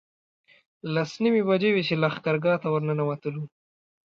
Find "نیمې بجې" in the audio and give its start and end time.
1.23-1.69